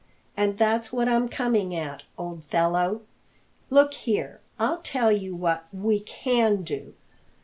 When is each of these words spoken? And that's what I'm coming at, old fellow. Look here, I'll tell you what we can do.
And 0.35 0.57
that's 0.57 0.91
what 0.91 1.07
I'm 1.07 1.29
coming 1.29 1.75
at, 1.75 2.05
old 2.17 2.43
fellow. 2.45 3.01
Look 3.69 3.93
here, 3.93 4.41
I'll 4.57 4.81
tell 4.81 5.11
you 5.11 5.35
what 5.35 5.67
we 5.71 5.99
can 5.99 6.63
do. 6.63 6.95